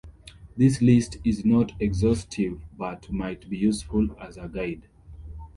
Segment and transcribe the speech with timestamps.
[0.57, 4.87] This list is not exhaustive but might be useful as a guide.